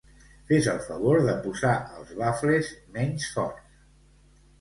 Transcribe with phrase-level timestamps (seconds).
[0.51, 3.85] Fes el favor de posar els bafles menys forts.